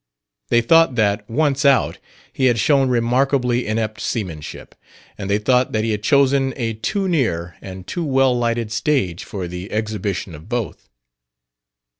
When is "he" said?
2.33-2.45, 5.83-5.91